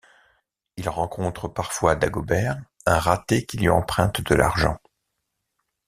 [0.77, 4.79] Il rencontre parfois Dagobert, un raté qui lui emprunte de l'argent.